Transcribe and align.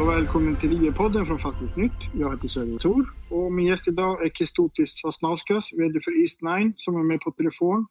och 0.00 0.08
välkommen 0.08 0.56
till 0.56 0.72
IE-podden 0.72 1.26
från 1.26 1.38
Fastighetsnytt. 1.38 1.92
Jag 2.14 2.30
heter 2.30 2.48
Sverre 2.48 2.78
Tor 2.78 3.06
och 3.30 3.52
min 3.52 3.66
gäst 3.66 3.88
idag 3.88 4.26
är 4.26 4.30
Kestutis 4.30 5.00
Sasnauskas, 5.00 5.72
VD 5.72 6.00
för 6.00 6.10
East9 6.10 6.72
som 6.76 6.96
är 6.96 7.02
med 7.02 7.20
på 7.20 7.30
telefon 7.30 7.86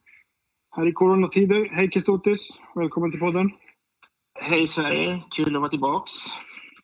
här 0.72 0.88
i 0.88 0.92
coronatider. 0.92 1.70
Hej 1.72 1.92
Kestutis, 1.92 2.50
välkommen 2.76 3.12
till 3.12 3.20
podden. 3.20 3.52
Hej 4.40 4.68
Sverige, 4.68 5.24
kul 5.36 5.56
att 5.56 5.62
vara 5.62 5.70
tillbaks. 5.70 6.12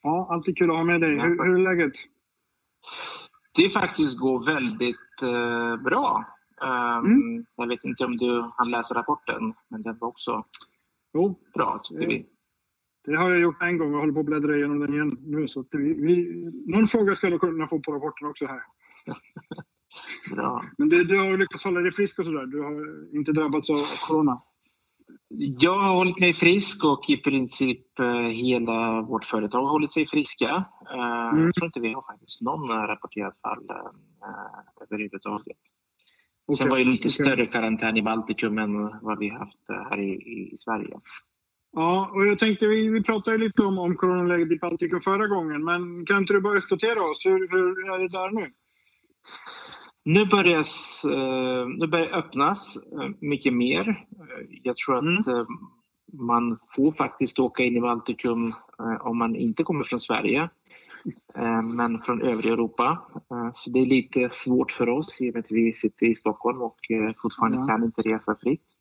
Ja, 0.01 0.27
alltid 0.31 0.57
kul 0.57 0.69
att 0.71 0.77
ha 0.77 0.83
med 0.83 1.01
dig. 1.01 1.11
Hur, 1.11 1.43
hur 1.43 1.59
är 1.59 1.63
läget? 1.63 1.93
Det 3.55 3.69
faktiskt 3.69 4.19
går 4.19 4.45
väldigt 4.45 5.21
eh, 5.21 5.83
bra. 5.83 6.25
Um, 6.61 7.05
mm. 7.05 7.45
Jag 7.55 7.67
vet 7.67 7.83
inte 7.83 8.05
om 8.05 8.17
du 8.17 8.51
hann 8.57 8.71
läsa 8.71 8.95
rapporten, 8.95 9.53
men 9.69 9.81
den 9.81 9.97
var 9.97 10.07
också 10.07 10.43
jo. 11.13 11.39
bra 11.53 11.79
tycker 11.83 12.07
vi. 12.07 12.34
Det 13.05 13.15
har 13.15 13.29
jag 13.29 13.39
gjort 13.39 13.61
en 13.61 13.77
gång 13.77 13.93
och 13.93 13.99
håller 13.99 14.13
på 14.13 14.19
att 14.19 14.25
bläddra 14.25 14.55
igenom 14.55 14.79
den 14.79 14.93
igen 14.93 15.17
nu. 15.25 15.47
Så 15.47 15.65
vi, 15.71 15.93
vi, 15.93 16.45
någon 16.65 16.87
fråga 16.87 17.15
ska 17.15 17.29
du 17.29 17.39
kunna 17.39 17.67
få 17.67 17.79
på 17.79 17.91
rapporten 17.91 18.27
också 18.27 18.45
här. 18.45 18.61
Bra. 20.35 20.65
Men 20.77 20.89
det, 20.89 21.03
du 21.03 21.19
har 21.19 21.37
lyckats 21.37 21.63
hålla 21.63 21.79
dig 21.79 21.91
frisk 21.91 22.19
och 22.19 22.25
sådär? 22.25 22.45
Du 22.45 22.61
har 22.61 23.15
inte 23.17 23.31
drabbats 23.31 23.69
av 23.69 23.79
corona? 24.07 24.41
Jag 25.59 25.79
har 25.79 25.93
hållit 25.93 26.19
mig 26.19 26.33
frisk 26.33 26.83
och 26.83 27.09
i 27.09 27.17
princip 27.17 27.99
eh, 27.99 28.21
hela 28.21 29.01
vårt 29.01 29.25
företag 29.25 29.61
har 29.61 29.69
hållit 29.69 29.91
sig 29.91 30.07
friska. 30.07 30.65
Eh, 30.93 31.29
mm. 31.29 31.45
Jag 31.45 31.53
tror 31.53 31.65
inte 31.65 31.79
vi 31.79 31.93
har 31.93 32.01
faktiskt 32.01 32.41
någon 32.41 32.87
rapporterat 32.87 33.41
fall 33.41 33.65
överhuvudtaget. 34.81 35.57
Okay. 36.47 36.57
Sen 36.57 36.69
var 36.69 36.77
det 36.77 36.83
lite 36.83 37.07
okay. 37.07 37.25
större 37.25 37.45
karantän 37.45 37.97
i 37.97 38.01
Baltikum 38.01 38.57
än 38.57 38.99
vad 39.01 39.19
vi 39.19 39.29
haft 39.29 39.59
här 39.67 39.99
i, 39.99 40.11
i 40.53 40.57
Sverige. 40.57 40.99
Ja, 41.75 42.11
och 42.13 42.25
jag 42.25 42.39
tänkte, 42.39 42.67
vi, 42.67 42.89
vi 42.89 43.03
pratade 43.03 43.37
lite 43.37 43.61
om, 43.61 43.79
om 43.79 43.95
coronaläget 43.95 44.51
i 44.51 44.59
Baltikum 44.59 45.01
förra 45.01 45.27
gången, 45.27 45.63
men 45.63 46.05
kan 46.05 46.17
inte 46.17 46.33
du 46.33 46.41
bara 46.41 46.57
uppdatera 46.57 46.99
oss? 46.99 47.25
Hur, 47.25 47.47
hur 47.51 47.93
är 47.93 47.99
det 47.99 48.07
där 48.07 48.31
nu? 48.31 48.51
Nu 50.05 50.25
börjar, 50.25 50.59
eh, 51.13 51.67
nu 51.67 51.87
börjar 51.87 52.17
öppnas 52.17 52.77
eh, 52.91 53.09
mycket 53.19 53.53
mer. 53.53 54.05
Jag 54.63 54.75
tror 54.75 54.97
att 54.97 55.03
mm. 55.03 55.39
Eh, 55.39 55.45
man 56.13 56.57
får 56.75 56.91
faktiskt 56.91 57.39
åka 57.39 57.63
in 57.63 57.77
i 57.77 57.81
Baltikum 57.81 58.53
om 58.99 59.17
man 59.17 59.35
inte 59.35 59.63
kommer 59.63 59.83
från 59.83 59.99
Sverige, 59.99 60.49
men 61.75 62.01
från 62.01 62.21
övriga 62.21 62.53
Europa. 62.53 63.01
Så 63.53 63.71
det 63.71 63.79
är 63.79 63.85
lite 63.85 64.29
svårt 64.31 64.71
för 64.71 64.89
oss 64.89 65.21
i 65.21 65.29
och 65.29 65.33
med 65.33 65.39
att 65.39 65.51
vi 65.51 65.73
sitter 65.73 66.05
i 66.05 66.15
Stockholm 66.15 66.61
och 66.61 66.79
fortfarande 67.21 67.57
ja. 67.57 67.67
kan 67.67 67.83
inte 67.83 68.01
resa 68.01 68.35
fritt. 68.35 68.74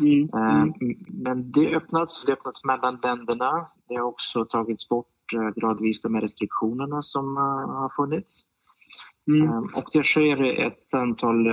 Mm. 0.00 0.28
Mm. 0.34 0.72
Men 1.08 1.52
det 1.52 1.76
öppnats, 1.76 2.24
det 2.24 2.32
öppnats 2.32 2.64
mellan 2.64 2.96
länderna. 3.02 3.66
Det 3.88 3.94
har 3.94 4.02
också 4.02 4.44
tagits 4.44 4.88
bort 4.88 5.06
gradvis 5.56 6.02
de 6.02 6.14
här 6.14 6.22
restriktionerna 6.22 7.02
som 7.02 7.36
har 7.36 7.88
funnits. 7.96 8.44
Mm. 9.28 9.42
Ehm, 9.42 9.64
och 9.76 9.84
det 9.92 10.02
sker 10.04 10.42
ett 10.66 10.94
antal 10.94 11.46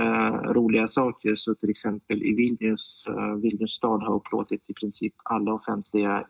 roliga 0.54 0.88
saker. 0.88 1.34
Så 1.34 1.54
till 1.54 1.70
exempel 1.70 2.22
i 2.22 2.34
Vilnius, 2.34 3.04
Vilnius 3.42 3.72
stad 3.72 4.02
har 4.02 4.14
upplåtit 4.14 4.70
i 4.70 4.74
princip 4.74 5.14
alla 5.24 5.52
offentliga 5.52 6.26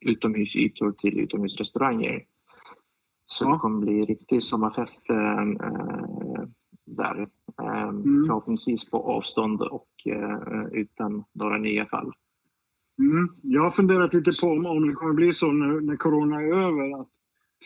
utomhusytor 0.00 0.92
till 0.92 1.20
utomhusrestauranger. 1.20 2.22
Så 3.26 3.44
ja. 3.44 3.52
det 3.52 3.58
kommer 3.58 3.80
bli 3.80 4.04
riktig 4.04 4.42
sommarfest 4.42 5.06
där. 6.96 7.28
Um, 7.62 8.02
mm. 8.02 8.26
Förhoppningsvis 8.26 8.90
på 8.90 8.96
avstånd 8.98 9.62
och 9.62 9.88
utan 10.72 11.24
några 11.32 11.58
nya 11.58 11.86
fall. 11.86 12.12
Mm. 12.98 13.28
Jag 13.42 13.62
har 13.62 13.70
funderat 13.70 14.14
lite 14.14 14.30
på 14.40 14.46
om 14.46 14.88
det 14.88 14.94
kommer 14.94 15.14
bli 15.14 15.32
så 15.32 15.52
när, 15.52 15.80
när 15.80 15.96
corona 15.96 16.42
är 16.42 16.52
över 16.52 17.00
att 17.00 17.08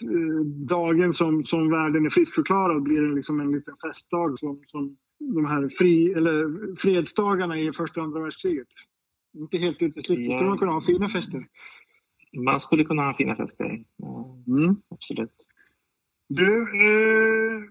Eh, 0.03 0.45
dagen 0.47 1.15
som, 1.15 1.45
som 1.45 1.71
världen 1.71 2.07
är 2.07 2.11
friskförklarad 2.11 2.83
blir 2.83 3.15
liksom 3.15 3.41
en 3.41 3.53
liten 3.53 3.75
festdag 3.87 4.39
som, 4.39 4.63
som 4.67 4.97
de 5.19 5.45
här 5.45 5.69
fri, 5.69 6.13
eller 6.13 6.77
fredsdagarna 6.77 7.61
i 7.61 7.73
första 7.73 8.01
och 8.01 8.07
andra 8.07 8.21
världskriget. 8.21 8.69
Inte 9.39 9.59
helt 9.59 9.83
uteslutet. 9.83 10.25
Ja. 10.25 10.31
Skulle 10.31 10.49
man 10.49 10.59
kunna 10.59 10.73
ha 10.73 10.81
fina 10.81 11.09
fester? 11.09 11.47
Man 12.45 12.61
skulle 12.61 12.85
kunna 12.85 13.03
ha 13.03 13.15
fina 13.15 13.37
fester. 13.37 13.65
Mm. 13.65 14.77
Absolut. 14.89 15.47
Du, 16.29 16.63
eh, 16.63 17.63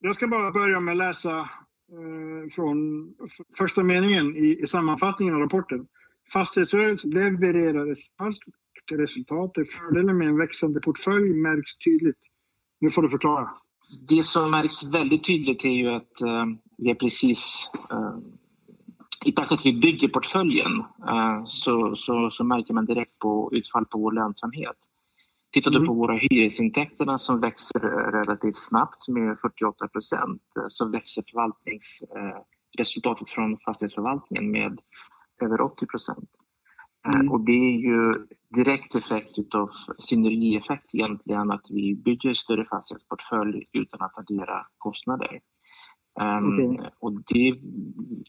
jag 0.00 0.16
ska 0.16 0.28
bara 0.28 0.50
börja 0.50 0.80
med 0.80 0.92
att 0.92 0.98
läsa 0.98 1.38
eh, 1.38 2.50
från 2.50 2.78
första 3.58 3.82
meningen 3.82 4.36
i, 4.36 4.58
i 4.62 4.66
sammanfattningen 4.66 5.34
av 5.34 5.40
rapporten. 5.40 5.86
Fastighetsrörelsen 6.32 7.10
levererar 7.10 7.92
ett 7.92 7.98
starkt 7.98 8.92
resultat. 8.92 9.52
Fördelen 9.54 10.18
med 10.18 10.28
en 10.28 10.38
växande 10.38 10.80
portfölj 10.80 11.34
märks 11.34 11.78
tydligt. 11.78 12.18
Nu 12.80 12.90
får 12.90 13.02
du 13.02 13.08
förklara. 13.08 13.50
Det 14.08 14.22
som 14.22 14.50
märks 14.50 14.84
väldigt 14.84 15.24
tydligt 15.24 15.64
är 15.64 15.68
ju 15.68 15.88
att 15.88 16.20
eh, 16.20 16.46
vi 16.78 16.90
är 16.90 16.94
precis 16.94 17.70
Eh, 17.90 18.18
i 19.24 19.32
takt 19.32 19.52
att 19.52 19.66
vi 19.66 19.72
bygger 19.72 20.08
portföljen 20.08 20.78
eh, 21.08 21.44
så, 21.44 21.96
så, 21.96 22.30
så, 22.30 22.44
märker 22.44 22.74
man 22.74 22.86
direkt 22.86 23.18
på 23.18 23.50
utfall 23.52 23.86
på 23.86 23.98
vår 23.98 24.12
lönsamhet. 24.12 24.76
Tittar 25.52 25.70
du 25.70 25.76
mm. 25.76 25.86
på 25.88 25.94
våra 25.94 26.14
hyresintäkterna 26.14 27.18
som 27.18 27.40
växer 27.40 27.80
relativt 28.12 28.56
snabbt 28.56 29.08
med 29.08 29.38
48 29.40 29.88
procent 29.88 30.42
så 30.68 30.88
växer 30.88 31.22
förvaltningsresultatet 31.30 33.28
från 33.28 33.58
fastighetsförvaltningen 33.58 34.50
med 34.50 34.80
över 35.42 35.60
80 35.60 35.86
procent. 35.86 36.30
Mm. 37.14 37.30
Och 37.32 37.40
det 37.40 37.52
är 37.52 37.78
ju 37.78 38.12
direkt 38.54 38.94
effekt 38.94 39.54
av 39.54 39.70
synergieffekt 39.98 40.94
egentligen 40.94 41.50
att 41.50 41.66
vi 41.70 41.94
bygger 41.94 42.34
större 42.34 42.64
fastighetsportfölj 42.64 43.62
utan 43.72 44.02
att 44.02 44.18
addera 44.18 44.66
kostnader. 44.78 45.40
Um, 46.20 46.70
okay. 46.70 46.90
Och 46.98 47.12
det 47.12 47.60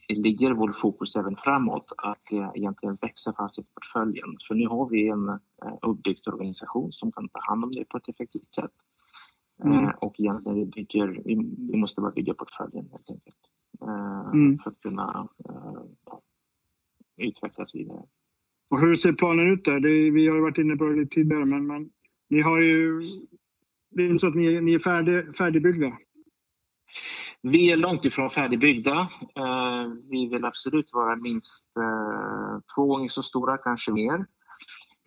ligger 0.09 0.52
vår 0.53 0.72
fokus 0.72 1.16
även 1.16 1.35
framåt, 1.35 1.91
att 1.97 2.56
egentligen 2.56 2.97
växa 3.02 3.34
fastighetsportföljen. 3.34 4.38
För 4.47 4.56
nu 4.56 4.68
har 4.68 4.90
vi 4.90 5.07
en 5.07 5.29
uh, 5.29 5.40
uppbyggd 5.81 6.28
organisation 6.28 6.91
som 6.91 7.12
kan 7.12 7.29
ta 7.29 7.40
hand 7.40 7.63
om 7.63 7.72
det 7.72 7.85
på 7.85 7.97
ett 7.97 8.09
effektivt 8.09 8.53
sätt. 8.53 8.72
Mm. 9.63 9.78
Uh, 9.78 9.90
och 9.90 10.19
egentligen 10.19 10.57
vi, 10.57 10.66
bygger, 10.66 11.22
vi, 11.25 11.78
måste 11.78 12.02
bara 12.02 12.12
bygga 12.12 12.34
portföljen 12.34 12.90
helt 12.91 13.09
enkelt. 13.09 13.38
Uh, 13.84 14.29
mm. 14.34 14.59
För 14.59 14.69
att 14.69 14.81
kunna 14.81 15.28
uh, 15.50 15.84
utvecklas 17.18 17.75
vidare. 17.75 18.03
Och 18.69 18.79
hur 18.79 18.96
ser 18.96 19.13
planen 19.13 19.53
ut 19.53 19.66
där? 19.66 19.79
Det, 19.79 20.12
vi 20.12 20.28
har 20.28 20.40
varit 20.40 20.58
inne 20.58 20.75
på 20.75 20.85
det 20.85 20.96
lite 20.96 21.16
tidigare, 21.16 21.46
men, 21.46 21.68
men 21.68 21.90
ni 22.29 22.41
har 22.41 22.59
ju... 22.59 23.02
Det 23.90 24.03
är 24.03 24.08
inte 24.08 24.19
så 24.19 24.28
att 24.28 24.35
ni, 24.35 24.62
ni 24.62 24.73
är 24.73 24.79
färdig, 24.79 25.35
färdigbyggda? 25.35 25.97
Vi 27.44 27.72
är 27.72 27.78
långt 27.78 28.06
ifrån 28.06 28.29
färdigbyggda. 28.29 29.00
Uh, 29.40 29.94
vi 30.09 30.28
vill 30.28 30.46
absolut 30.46 30.94
vara 30.94 31.16
minst 31.16 31.68
uh, 31.79 32.59
två 32.75 32.85
gånger 32.85 33.07
så 33.07 33.24
stora, 33.24 33.57
kanske 33.57 33.91
mer. 33.91 34.25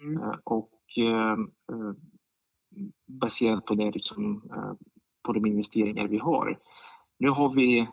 Mm. 0.02 0.22
Uh, 0.22 0.34
och 0.44 0.70
baserat 3.06 3.64
på 3.64 3.74
det, 3.74 3.90
liksom, 3.90 4.42
på 5.22 5.32
de 5.32 5.46
investeringar 5.46 6.08
vi 6.08 6.18
har. 6.18 6.58
Nu 7.18 7.28
har 7.28 7.54
vi 7.54 7.88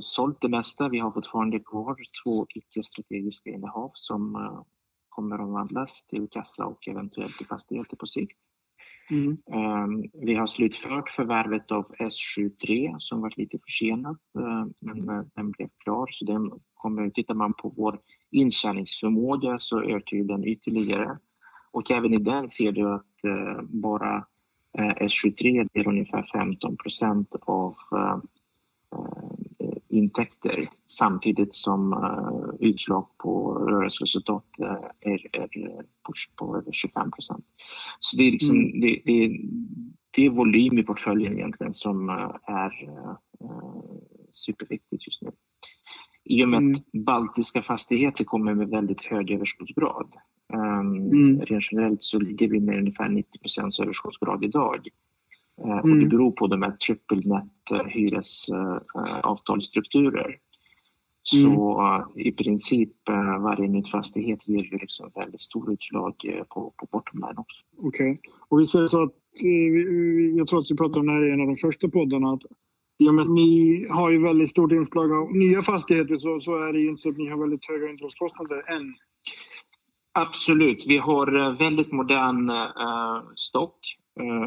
sålt 0.00 0.40
det 0.40 0.48
mesta. 0.48 0.88
Vi 0.88 0.98
har 0.98 1.10
fortfarande 1.10 1.58
kvar 1.58 1.94
två 2.24 2.46
icke-strategiska 2.54 3.50
innehav 3.50 3.90
som 3.94 4.64
kommer 5.08 5.34
att 5.34 5.40
omvandlas 5.40 6.06
till 6.06 6.28
kassa 6.30 6.66
och 6.66 6.88
eventuellt 6.88 7.36
till 7.36 7.46
fastigheter 7.46 7.96
på 7.96 8.06
sikt. 8.06 8.38
Mm. 9.10 9.36
Ehm, 9.52 10.04
vi 10.12 10.34
har 10.34 10.46
slutfört 10.46 11.10
förvärvet 11.10 11.72
av 11.72 11.94
S73 11.98 12.94
som 12.98 13.20
var 13.20 13.32
lite 13.36 13.58
försenat 13.58 14.18
eh, 14.38 14.66
men 14.80 15.08
eh, 15.08 15.24
den 15.34 15.50
blev 15.50 15.68
klar 15.84 16.06
så 16.10 16.24
den 16.24 16.50
kommer, 16.74 17.10
tittar 17.10 17.34
man 17.34 17.52
på 17.52 17.72
vår 17.76 17.98
intjäningsförmåga 18.30 19.58
så 19.58 19.82
ökar 19.82 20.16
den 20.28 20.44
ytterligare 20.44 21.18
och 21.72 21.90
även 21.90 22.14
i 22.14 22.18
den 22.18 22.48
ser 22.48 22.72
du 22.72 22.94
att 22.94 23.24
eh, 23.24 23.62
bara 23.62 24.26
S73 24.78 25.68
är 25.72 25.88
ungefär 25.88 26.22
15 26.22 26.76
procent 26.76 27.34
av 27.40 27.74
intäkter 29.90 30.58
samtidigt 30.86 31.54
som 31.54 31.92
uh, 31.92 32.54
utslag 32.60 33.06
på 33.18 33.54
rörelseresultat 33.54 34.44
uh, 34.60 34.90
är, 35.00 35.26
är 35.32 35.48
push 36.06 36.36
på 36.36 36.56
över 36.56 36.72
25 36.72 37.10
procent. 37.10 37.44
Så 37.98 38.16
det 38.16 38.22
är, 38.22 38.30
liksom, 38.30 38.56
mm. 38.56 38.80
det, 38.80 39.02
det, 39.04 39.40
det, 40.10 40.26
är 40.26 40.30
volym 40.30 40.78
i 40.78 40.82
portföljen 40.82 41.32
egentligen 41.32 41.74
som 41.74 42.08
uh, 42.08 42.36
är 42.46 42.72
superviktigt 44.30 45.06
just 45.06 45.22
nu. 45.22 45.30
I 46.24 46.44
och 46.44 46.48
med 46.48 46.58
mm. 46.58 46.74
att 46.74 46.92
baltiska 46.92 47.62
fastigheter 47.62 48.24
kommer 48.24 48.54
med 48.54 48.68
väldigt 48.68 49.04
hög 49.04 49.30
överskottsgrad. 49.30 50.14
Um, 50.52 50.96
mm. 50.96 51.40
Rent 51.40 51.64
generellt 51.72 52.02
så 52.02 52.18
ligger 52.18 52.48
vi 52.48 52.60
med 52.60 52.78
ungefär 52.78 53.08
90 53.08 53.38
procents 53.38 53.80
överskottsgrad 53.80 54.44
idag. 54.44 54.88
Mm. 55.64 55.78
Och 55.78 55.88
det 55.88 55.92
mm. 55.92 56.08
beror 56.08 56.30
på 56.30 56.46
de 56.46 56.62
här 56.62 56.70
triple 56.70 57.16
net 57.16 57.70
eh, 57.72 57.80
hyresavtalsstrukturer. 57.88 60.36
Så 61.22 61.80
mm. 61.80 62.02
i 62.16 62.32
princip 62.32 62.92
varje 63.40 63.68
ny 63.68 63.84
fastighet 63.84 64.48
ger 64.48 64.64
ju 64.64 64.78
liksom 64.78 65.10
väldigt 65.14 65.40
stor 65.40 65.72
utslag 65.72 66.14
på, 66.48 66.72
på 66.76 66.88
bottom 66.92 67.20
line 67.20 67.38
också. 67.38 67.62
Okej. 67.78 68.10
Okay. 68.10 68.18
Och 68.48 68.60
visst 68.60 68.74
är 68.74 68.82
det 68.82 68.88
så 68.88 69.02
att 69.02 69.14
jag 70.36 70.48
tror 70.48 70.60
att 70.60 70.70
vi 70.70 70.76
pratade 70.76 71.00
om 71.00 71.06
det 71.06 71.12
här 71.12 71.28
i 71.28 71.32
en 71.32 71.40
av 71.40 71.46
de 71.46 71.56
första 71.56 71.88
poddarna, 71.88 72.32
att 72.32 72.42
med 72.98 73.20
att 73.20 73.30
ni 73.30 73.86
har 73.90 74.10
ju 74.10 74.22
väldigt 74.22 74.50
stort 74.50 74.72
inslag 74.72 75.12
av 75.12 75.32
nya 75.32 75.62
fastigheter 75.62 76.16
så, 76.16 76.40
så 76.40 76.56
är 76.56 76.72
det 76.72 76.78
ju 76.78 76.88
inte 76.88 77.02
så 77.02 77.10
att 77.10 77.16
ni 77.16 77.28
har 77.28 77.38
väldigt 77.38 77.68
höga 77.68 77.88
underhållskostnader 77.88 78.76
än. 78.76 78.94
Absolut. 80.12 80.86
Vi 80.86 80.98
har 80.98 81.58
väldigt 81.58 81.92
modern 81.92 82.50
stock 83.36 83.78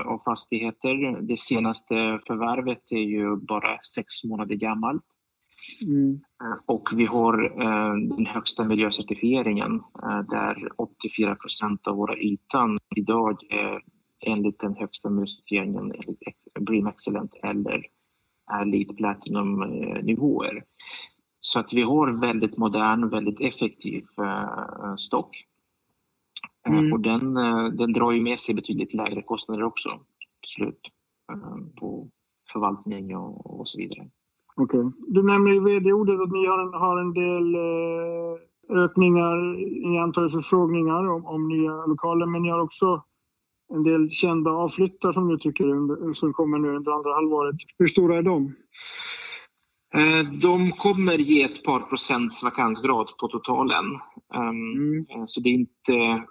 av 0.05 0.21
fastigheter. 0.25 1.21
Det 1.21 1.39
senaste 1.39 2.19
förvärvet 2.27 2.91
är 2.91 2.97
ju 2.97 3.35
bara 3.35 3.79
sex 3.95 4.23
månader 4.23 4.55
gammalt. 4.55 5.03
Mm. 5.85 6.19
Och 6.65 6.89
vi 6.95 7.05
har 7.05 7.37
den 8.17 8.25
högsta 8.25 8.63
miljöcertifieringen 8.63 9.81
där 10.29 10.69
84 10.77 11.35
procent 11.35 11.87
av 11.87 11.95
våra 11.95 12.17
ytan 12.17 12.77
idag 12.95 13.37
är 13.49 13.81
enligt 14.25 14.59
den 14.59 14.75
högsta 14.75 15.09
miljöcertifieringen 15.09 15.83
enligt 15.83 16.19
Bream 16.59 16.87
Excellent 16.87 17.35
eller 17.43 17.85
Elite 18.61 18.93
Platinum 18.93 19.59
nivåer. 20.03 20.63
Så 21.39 21.59
att 21.59 21.73
vi 21.73 21.81
har 21.81 22.11
väldigt 22.11 22.57
modern, 22.57 23.09
väldigt 23.09 23.41
effektiv 23.41 24.05
stock. 24.97 25.45
Mm. 26.69 26.93
Och 26.93 26.99
den, 26.99 27.33
den 27.77 27.93
drar 27.93 28.11
ju 28.11 28.21
med 28.21 28.39
sig 28.39 28.55
betydligt 28.55 28.93
lägre 28.93 29.21
kostnader 29.21 29.63
också, 29.63 29.89
absolut, 30.41 30.79
på 31.79 32.09
förvaltning 32.53 33.17
och, 33.17 33.59
och 33.59 33.67
så 33.67 33.77
vidare. 33.77 34.09
Okej. 34.55 34.79
Okay. 34.79 34.91
Du 35.07 35.23
nämner 35.23 35.53
i 35.55 35.59
vd-ordet 35.59 36.21
att 36.21 36.31
ni 36.31 36.45
har 36.45 36.59
en, 36.59 36.73
har 36.73 36.97
en 36.97 37.13
del 37.13 37.55
eh, 37.55 38.83
ökningar 38.83 39.59
i 39.93 39.97
antalet 39.97 40.33
förfrågningar 40.33 41.09
om, 41.09 41.25
om, 41.25 41.47
nya 41.47 41.85
lokaler, 41.85 42.25
men 42.25 42.41
ni 42.41 42.49
har 42.49 42.59
också 42.59 43.03
en 43.73 43.83
del 43.83 44.09
kända 44.09 44.51
avflyttar 44.51 45.11
som 45.11 45.27
du 45.27 45.37
tycker 45.37 45.69
under, 45.69 46.13
som 46.13 46.33
kommer 46.33 46.57
nu 46.57 46.75
under 46.75 46.91
andra 46.91 47.13
halvåret. 47.13 47.55
Hur 47.77 47.87
stora 47.87 48.17
är 48.17 48.21
de? 48.21 48.55
Eh, 49.93 50.23
de 50.41 50.71
kommer 50.71 51.17
ge 51.17 51.43
ett 51.43 51.63
par 51.63 51.79
procents 51.79 52.43
vakansgrad 52.43 53.17
på 53.19 53.27
totalen. 53.27 53.85
Ehm, 54.33 54.73
mm. 54.73 55.05
Eh, 55.09 55.23
så 55.25 55.39
det 55.39 55.49
är 55.49 55.53
inte... 55.53 56.25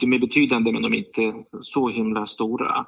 De 0.00 0.12
är 0.12 0.18
betydande 0.18 0.72
men 0.72 0.82
de 0.82 0.94
är 0.94 0.98
inte 0.98 1.44
så 1.60 1.88
himla 1.88 2.26
stora. 2.26 2.86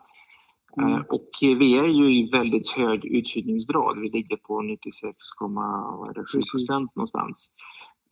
Mm. 0.77 0.93
Eh, 0.93 1.01
och 1.01 1.31
vi 1.41 1.79
är 1.79 1.87
ju 1.87 2.15
i 2.19 2.31
väldigt 2.31 2.71
hög 2.71 3.05
uthyrningsgrad. 3.05 3.99
Vi 4.01 4.11
ligger 4.11 4.37
på 4.37 4.63
96,7 4.63 6.53
procent 6.53 6.97
någonstans. 6.97 7.53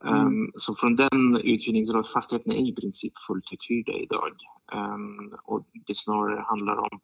Mm. 0.04 0.26
Um, 0.26 0.52
så 0.54 0.74
från 0.74 0.96
den 0.96 1.36
uthyrningsgrad, 1.36 2.08
fastigheten 2.08 2.52
är 2.52 2.68
i 2.68 2.74
princip 2.74 3.12
fullt 3.26 3.52
uthyrda 3.52 3.92
idag. 3.92 4.32
Um, 4.74 5.34
och 5.44 5.66
det 5.86 5.96
snarare 5.96 6.40
handlar 6.40 6.76
om 6.76 7.00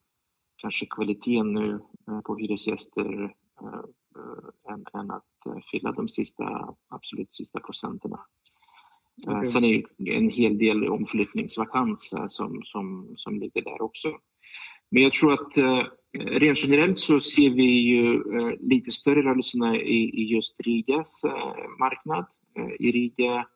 kanske 0.57 0.87
kvaliteten 0.87 1.53
nu 1.53 1.81
på 2.25 2.37
hyresgäster 2.37 3.35
än, 4.71 5.01
än, 5.01 5.11
att 5.11 5.63
fylla 5.71 5.93
de 5.93 6.09
sista, 6.09 6.75
absolut 6.89 7.35
sista 7.35 7.61
procenterna. 7.61 8.21
Okay. 9.27 9.47
Sen 9.47 9.65
är 9.65 9.83
det 9.97 10.17
en 10.17 10.31
hel 10.31 10.59
del 10.59 10.89
omflyttningsvakans 10.89 12.15
som, 12.29 12.61
som, 12.65 13.15
som 13.17 13.41
ligger 13.41 13.63
där 13.63 13.83
också. 13.83 14.09
Men 14.91 15.03
jag 15.03 15.13
tror 15.13 15.33
att 15.33 15.57
eh, 15.57 15.83
rent 16.19 16.59
generellt 16.65 16.99
så 16.99 17.21
ser 17.21 17.51
vi 17.51 17.63
ju 17.63 18.15
eh, 18.15 18.55
lite 18.61 18.91
större 18.91 19.23
rörelserna 19.23 19.77
i, 19.77 20.23
i 20.23 20.25
just 20.25 20.61
Rigas 20.61 21.25
eh, 21.25 21.69
marknad. 21.79 22.27
Eh, 22.59 22.87
I 22.87 22.93
Riga 22.93 23.47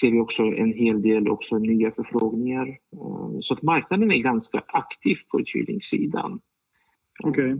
ser 0.00 0.10
vi 0.10 0.20
också 0.20 0.42
en 0.42 0.72
hel 0.72 1.02
del 1.02 1.28
också 1.28 1.58
nya 1.58 1.90
förfrågningar. 1.90 2.68
Eh, 2.68 3.40
så 3.40 3.54
att 3.54 3.62
marknaden 3.62 4.10
är 4.12 4.18
ganska 4.18 4.64
aktiv 4.66 5.16
på 5.30 5.40
uthyrningssidan. 5.40 6.40
Okay. 7.24 7.50
Eh, 7.50 7.56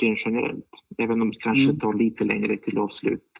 rent 0.00 0.18
generellt. 0.26 0.70
Även 0.98 1.22
om 1.22 1.30
det 1.30 1.38
kanske 1.38 1.64
mm. 1.64 1.78
tar 1.78 1.94
lite 1.94 2.24
längre 2.24 2.56
till 2.56 2.78
avslut. 2.78 3.30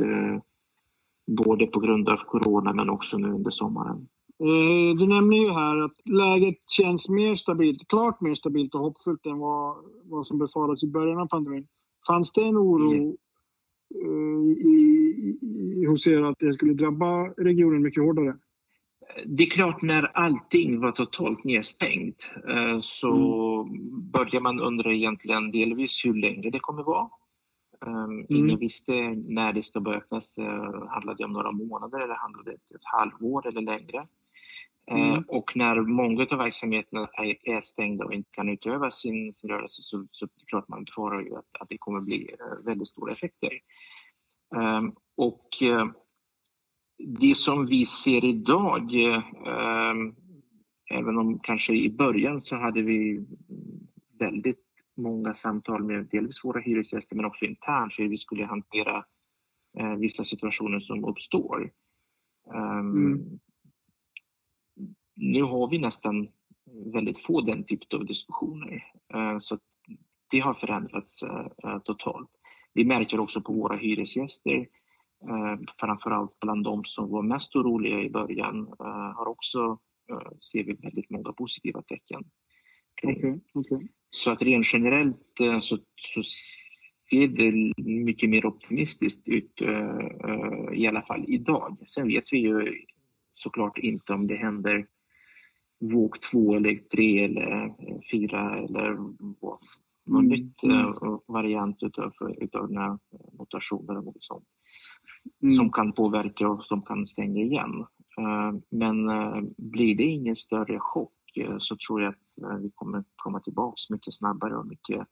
Både 1.26 1.66
på 1.66 1.80
grund 1.80 2.08
av 2.08 2.16
corona 2.16 2.72
men 2.72 2.90
också 2.90 3.18
nu 3.18 3.28
under 3.28 3.50
sommaren. 3.50 4.08
Eh, 4.42 4.96
du 4.96 5.06
nämner 5.06 5.36
ju 5.36 5.50
här 5.50 5.84
att 5.84 5.96
läget 6.04 6.70
känns 6.70 7.08
mer 7.08 7.34
stabilt, 7.34 7.88
klart 7.88 8.20
mer 8.20 8.34
stabilt 8.34 8.74
och 8.74 8.80
hoppfullt 8.80 9.26
än 9.26 9.38
vad, 9.38 9.76
vad 10.04 10.26
som 10.26 10.38
befarats 10.38 10.84
i 10.84 10.86
början 10.86 11.20
av 11.20 11.26
pandemin. 11.26 11.66
Fanns 12.06 12.32
det 12.32 12.42
en 12.42 12.58
oro 12.58 12.92
mm. 12.92 13.16
i, 14.46 14.78
i, 15.42 15.86
hos 15.86 16.06
er 16.06 16.22
att 16.22 16.38
det 16.38 16.52
skulle 16.52 16.74
drabba 16.74 17.28
regionen 17.28 17.82
mycket 17.82 18.02
hårdare? 18.02 18.36
Det 19.26 19.42
är 19.42 19.50
klart, 19.50 19.82
när 19.82 20.16
allting 20.16 20.80
var 20.80 20.92
totalt 20.92 21.44
nedstängt 21.44 22.32
eh, 22.48 22.78
så 22.80 23.12
mm. 23.62 24.10
började 24.10 24.40
man 24.40 24.60
undra 24.60 24.92
egentligen 24.92 25.50
delvis 25.50 26.04
hur 26.04 26.14
länge 26.14 26.50
det 26.50 26.58
kommer 26.58 26.82
vara. 26.82 27.08
Mm. 27.86 28.26
Ingen 28.28 28.58
visste 28.58 28.92
när 29.14 29.52
det 29.52 29.62
ska 29.62 29.80
börja 29.80 29.98
öppnas. 29.98 30.38
Handlade 30.88 31.18
det 31.18 31.24
om 31.24 31.32
några 31.32 31.52
månader 31.52 32.00
eller 32.00 32.14
handlade 32.14 32.50
det 32.50 32.56
om 32.70 32.76
ett 32.76 32.84
halvår 32.84 33.46
eller 33.46 33.60
längre? 33.60 34.06
Mm. 34.86 35.12
Eh, 35.12 35.22
och 35.28 35.56
när 35.56 35.80
många 35.80 36.26
av 36.30 36.38
verksamheterna 36.38 37.08
är, 37.44 37.60
stängda 37.60 38.04
och 38.04 38.14
inte 38.14 38.30
kan 38.32 38.48
utöva 38.48 38.90
sin, 38.90 39.32
sin 39.32 39.50
rörelse 39.50 39.82
så, 39.82 40.06
så 40.10 40.24
är 40.24 40.28
det 40.38 40.46
klart 40.46 40.68
man 40.68 40.84
ju 41.24 41.36
att, 41.36 41.60
att 41.60 41.68
det 41.68 41.78
kommer 41.78 42.00
bli 42.00 42.30
eh, 42.40 42.64
väldigt 42.64 42.88
stora 42.88 43.12
effekter. 43.12 43.50
Um, 44.56 44.94
och 45.16 45.48
det 46.98 47.36
som 47.36 47.66
vi 47.66 47.86
ser 47.86 48.24
idag, 48.24 48.94
um, 49.46 50.14
även 50.90 51.18
om 51.18 51.38
kanske 51.38 51.74
i 51.74 51.90
början 51.90 52.40
så 52.40 52.56
hade 52.56 52.82
vi 52.82 53.26
väldigt 54.18 54.64
många 54.96 55.34
samtal 55.34 55.84
med 55.84 56.08
delvis 56.10 56.44
våra 56.44 56.60
hyresgäster 56.60 57.16
men 57.16 57.24
också 57.24 57.44
internt 57.44 57.92
hur 57.98 58.08
vi 58.08 58.16
skulle 58.16 58.44
hantera 58.44 59.04
uh, 59.80 59.94
vissa 59.98 60.24
situationer 60.24 60.80
som 60.80 61.04
uppstår. 61.04 61.70
Um, 62.54 62.96
mm 62.96 63.38
nu 65.16 65.42
har 65.42 65.68
vi 65.68 65.78
nästan 65.78 66.28
väldigt 66.92 67.18
få 67.18 67.40
den 67.40 67.64
typen 67.64 68.00
av 68.00 68.06
diskussioner. 68.06 68.84
Eh, 69.14 69.38
så 69.38 69.58
det 70.30 70.38
har 70.38 70.54
förändrats 70.54 71.22
eh, 71.22 71.46
eh, 71.64 71.78
totalt. 71.78 72.30
Vi 72.74 72.84
märker 72.84 73.20
också 73.20 73.40
på 73.40 73.52
våra 73.52 73.76
hyresgäster, 73.76 74.66
framförallt 75.80 76.40
bland 76.40 76.64
de 76.64 76.84
som 76.84 77.10
var 77.10 77.22
mest 77.22 77.56
oroliga 77.56 78.00
i 78.00 78.10
början, 78.10 78.74
har 79.16 79.28
också, 79.28 79.78
ser 80.52 80.64
vi 80.64 80.72
väldigt 80.72 81.10
många 81.10 81.32
positiva 81.32 81.82
tecken. 81.82 82.24
Okay, 83.02 83.40
okay. 83.54 83.88
Så 84.10 84.30
att 84.30 84.42
rent 84.42 84.66
generellt 84.72 85.32
så, 85.60 85.78
så 85.96 86.22
ser 87.10 87.28
det 87.28 87.72
mycket 87.84 88.30
mer 88.30 88.46
optimistiskt 88.46 89.28
ut, 89.28 89.62
i 90.72 90.86
alla 90.86 91.02
fall 91.02 91.24
idag. 91.28 91.78
Sen 91.86 92.08
vet 92.08 92.32
vi 92.32 92.38
ju 92.38 92.84
såklart 93.34 93.78
inte 93.78 94.12
om 94.12 94.26
det 94.26 94.36
händer 94.36 94.86
våg 95.92 96.20
två 96.20 96.54
eller 96.54 96.74
tre 96.74 97.24
eller 97.24 97.64
eh, 97.64 97.98
fyra 98.12 98.58
eller 98.58 98.94
någon 100.06 100.24
mm. 100.24 100.28
nytt 100.28 100.64
uh, 100.66 101.18
variant 101.26 101.82
utav, 101.82 102.12
utav 102.40 102.68
den 102.68 102.76
här 102.76 102.98
mutationen 103.38 103.90
eller 103.90 104.02
något 104.02 104.22
sånt. 104.22 104.44
Mm. 105.42 105.54
Som 105.54 105.72
kan 105.72 105.92
påverka 105.92 106.48
och 106.48 106.64
som 106.64 106.82
kan 106.82 107.06
stänga 107.06 107.40
igen. 107.42 107.86
Uh, 108.20 108.60
men 108.70 109.08
uh, 109.08 109.42
blir 109.56 109.96
det 109.96 110.04
ingen 110.04 110.36
större 110.36 110.78
chock 110.78 111.12
så 111.58 111.76
tror 111.76 112.02
jag 112.02 112.08
att 112.10 112.62
vi 112.62 112.70
kommer 112.74 113.04
komma 113.16 113.40
tillbaks 113.40 113.90
mycket 113.90 114.14
snabbare 114.14 114.56
och 114.56 114.66
mycket, 114.66 115.06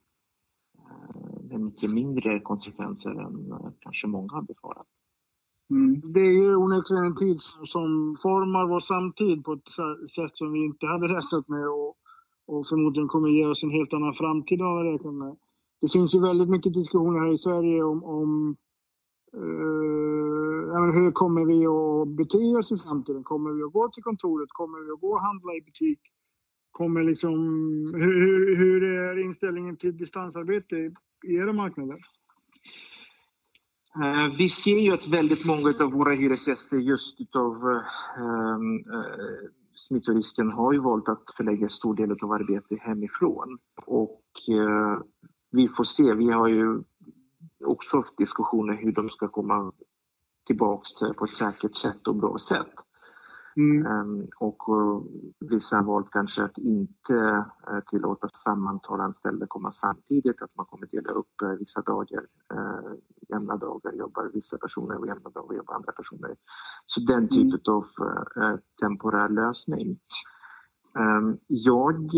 med 1.42 1.60
mycket 1.60 1.90
mindre 1.90 2.40
konsekvenser 2.40 3.10
än 3.10 3.52
kanske 3.80 4.06
många 4.06 4.32
har 4.32 4.42
befarat. 4.42 4.86
Mm. 5.70 6.00
Det 6.12 6.20
är 6.20 6.42
ju 6.42 6.56
onekligen 6.56 7.04
en 7.04 7.16
tid 7.16 7.40
som 7.64 8.16
formar 8.22 8.68
vår 8.68 8.80
samtid 8.80 9.44
på 9.44 9.52
ett 9.52 9.68
sätt 10.10 10.36
som 10.36 10.52
vi 10.52 10.64
inte 10.64 10.86
hade 10.86 11.08
räknat 11.08 11.48
med 11.48 11.68
och, 11.68 11.96
och 12.46 12.68
förmodligen 12.68 13.08
kommer 13.08 13.28
ge 13.28 13.46
oss 13.46 13.62
en 13.64 13.70
helt 13.70 13.94
annan 13.94 14.14
framtid 14.14 14.60
än 14.60 14.66
vad 14.66 14.84
vi 14.84 14.92
räknat 14.92 15.14
med. 15.14 15.36
Det 15.80 15.92
finns 15.92 16.14
ju 16.14 16.20
väldigt 16.20 16.48
mycket 16.48 16.74
diskussioner 16.74 17.20
här 17.20 17.32
i 17.32 17.36
Sverige 17.36 17.82
om, 17.82 18.04
om 18.04 18.56
uh, 19.36 20.92
hur 20.94 21.12
kommer 21.12 21.44
vi 21.44 21.66
att 21.66 22.16
bete 22.16 22.58
oss 22.58 22.72
i 22.72 22.76
framtiden? 22.76 23.24
Kommer 23.24 23.50
vi 23.50 23.62
att 23.62 23.72
gå 23.72 23.88
till 23.88 24.02
kontoret? 24.02 24.48
Kommer 24.52 24.86
vi 24.86 24.90
att 24.90 25.00
gå 25.00 25.12
och 25.12 25.22
handla 25.22 25.52
i 25.54 25.60
butik? 25.60 26.00
Kommer 26.70 27.02
liksom, 27.02 27.34
hur, 27.94 28.20
hur, 28.26 28.56
hur 28.56 28.84
är 28.84 29.24
inställningen 29.24 29.76
till 29.76 29.96
distansarbete 29.96 30.76
i 31.24 31.34
era 31.34 31.52
marknader? 31.52 31.98
Uh, 33.96 34.36
vi 34.38 34.48
ser 34.48 34.78
ju 34.78 34.92
att 34.92 35.08
väldigt 35.08 35.46
många 35.46 35.74
av 35.80 35.92
våra 35.92 36.12
hyresgäster 36.12 36.76
just 36.76 37.20
utav 37.20 37.52
uh, 37.54 38.58
smittorisken 39.74 40.50
har 40.50 40.72
ju 40.72 40.78
valt 40.78 41.08
att 41.08 41.24
förlägga 41.36 41.68
stor 41.68 41.94
del 41.94 42.12
av 42.12 42.32
arbetet 42.32 42.78
hemifrån. 42.80 43.58
Och 43.86 44.22
uh, 44.50 45.02
vi 45.50 45.68
får 45.68 45.84
se, 45.84 46.14
vi 46.14 46.30
har 46.30 46.48
ju 46.48 46.82
också 47.64 47.96
haft 47.96 48.18
diskussioner 48.18 48.74
hur 48.74 48.92
de 48.92 49.08
ska 49.08 49.28
komma 49.28 49.72
tillbaks 50.46 50.90
på 51.18 51.24
ett 51.24 51.34
säkert 51.34 51.74
sätt 51.74 52.08
och 52.08 52.16
bra 52.16 52.38
sätt. 52.38 52.74
Mm. 53.56 53.86
Um, 53.86 54.28
och 54.38 54.68
uh, 54.68 55.02
vissa 55.50 55.76
har 55.76 55.84
valt 55.84 56.10
kanske 56.10 56.44
att 56.44 56.58
inte 56.58 57.14
uh, 57.14 57.80
tillåta 57.86 58.28
samma 58.28 58.70
antal 58.70 59.00
anställda 59.00 59.46
komma 59.46 59.72
samtidigt, 59.72 60.42
att 60.42 60.56
man 60.56 60.66
kommer 60.66 60.86
dela 60.86 61.12
upp 61.12 61.42
uh, 61.42 61.48
vissa 61.48 61.80
dagar, 61.82 62.26
jämna 63.28 63.56
dagar 63.56 63.92
jobbar 63.92 64.30
vissa 64.34 64.58
personer 64.58 64.98
och 64.98 65.06
jämna 65.06 65.30
dagar 65.30 65.56
jobbar 65.56 65.74
andra 65.74 65.92
personer. 65.92 66.36
Så 66.86 67.00
den 67.00 67.28
typen 67.28 67.60
mm. 67.68 67.76
av 67.76 67.84
temporär 68.80 69.28
lösning. 69.28 69.98
Um, 70.98 71.38
jag 71.46 72.10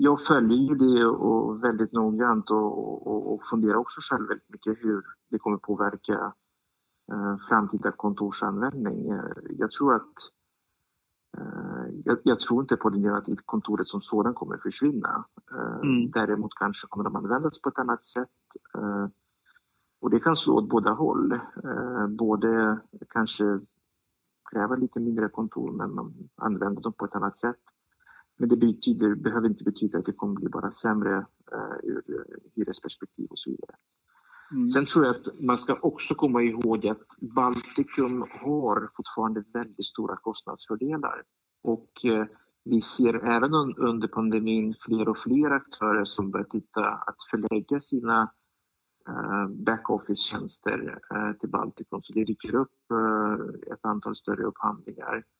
jag 0.00 0.20
följer 0.20 0.58
ju 0.58 0.74
det 0.74 1.06
och 1.06 1.64
väldigt 1.64 1.92
noggrant 1.92 2.50
och, 2.50 3.06
och, 3.06 3.34
och 3.34 3.46
funderar 3.46 3.76
också 3.76 4.00
själv 4.00 4.28
väldigt 4.28 4.50
mycket 4.50 4.84
hur 4.84 5.02
det 5.30 5.38
kommer 5.38 5.56
påverka 5.56 6.32
eh, 7.12 7.36
framtida 7.48 7.92
kontorsanvändning. 7.92 9.08
Eh, 9.08 9.24
jag 9.58 9.70
tror 9.70 9.94
att 9.94 10.14
eh, 11.38 11.94
jag, 12.04 12.18
jag, 12.22 12.40
tror 12.40 12.60
inte 12.60 12.76
på 12.76 12.90
det 12.90 13.16
att 13.16 13.26
kontoret 13.44 13.86
som 13.86 14.00
sådan 14.00 14.34
kommer 14.34 14.56
försvinna. 14.56 15.24
Eh, 15.52 15.80
mm. 15.82 16.10
Däremot 16.10 16.54
kanske 16.54 16.86
kommer 16.86 17.04
de 17.04 17.16
användas 17.16 17.60
på 17.60 17.68
ett 17.68 17.78
annat 17.78 18.06
sätt. 18.06 18.28
Eh, 18.74 19.06
och 20.00 20.10
det 20.10 20.20
kan 20.20 20.36
slå 20.36 20.54
åt 20.54 20.68
båda 20.68 20.90
håll. 20.90 21.32
Eh, 21.64 22.06
både 22.06 22.80
kanske 23.08 23.60
kräva 24.52 24.76
lite 24.76 25.00
mindre 25.00 25.28
kontor 25.28 25.72
men 25.72 25.94
man 25.94 26.14
använder 26.36 26.82
dem 26.82 26.92
på 26.92 27.04
ett 27.04 27.14
annat 27.14 27.38
sätt. 27.38 27.60
Men 28.40 28.48
det 28.48 28.56
betyder, 28.56 29.14
behöver 29.14 29.48
inte 29.48 29.64
betyda 29.64 29.98
att 29.98 30.04
det 30.04 30.12
kommer 30.12 30.34
bli 30.34 30.48
bara 30.48 30.70
sämre 30.70 31.16
uh, 31.54 31.76
ur 31.82 32.26
hyresperspektiv 32.54 33.26
och 33.30 33.38
så 33.38 33.50
vidare. 33.50 33.76
Mm. 34.52 34.68
Sen 34.68 34.86
tror 34.86 35.04
jag 35.04 35.16
att 35.16 35.40
man 35.40 35.58
ska 35.58 35.78
också 35.82 36.14
komma 36.14 36.42
ihåg 36.42 36.86
att 36.86 37.06
Baltikum 37.20 38.24
har 38.30 38.90
fortfarande 38.96 39.44
väldigt 39.52 39.86
stora 39.86 40.16
kostnadsfördelar. 40.16 41.22
Och 41.62 41.90
uh, 42.06 42.24
vi 42.64 42.80
ser 42.80 43.14
även 43.14 43.54
un 43.54 43.74
under 43.76 44.08
pandemin 44.08 44.74
fler 44.80 45.08
och 45.08 45.18
fler 45.18 45.50
aktörer 45.50 46.04
som 46.04 46.30
börjar 46.30 46.44
titta 46.44 46.84
att 46.90 47.22
förlägga 47.30 47.80
sina 47.80 48.30
uh, 49.08 49.48
backoffice-tjänster 49.48 50.98
uh, 51.14 51.32
till 51.32 51.50
Baltikum. 51.50 52.02
Så 52.02 52.12
det 52.12 52.24
dyker 52.24 52.54
upp 52.54 52.72
ett 53.72 53.84
antal 53.84 54.16
större 54.16 54.42
upphandlingar 54.42 55.24